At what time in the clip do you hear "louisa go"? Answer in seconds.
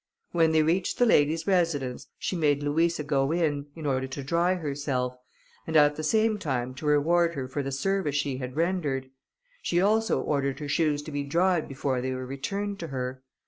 2.63-3.31